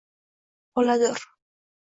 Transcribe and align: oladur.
oladur. 0.75 1.23